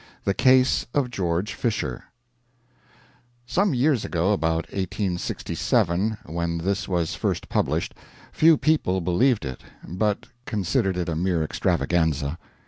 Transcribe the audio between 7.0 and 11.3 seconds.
first published, few people believed it, but considered it a